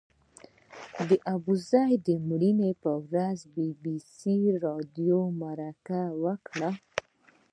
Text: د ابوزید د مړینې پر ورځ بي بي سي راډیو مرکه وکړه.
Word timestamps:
د 1.09 1.11
ابوزید 1.35 1.99
د 2.07 2.09
مړینې 2.29 2.71
پر 2.83 2.95
ورځ 3.11 3.39
بي 3.53 3.69
بي 3.81 3.97
سي 4.17 4.39
راډیو 4.65 5.19
مرکه 5.41 6.01
وکړه. 6.23 6.69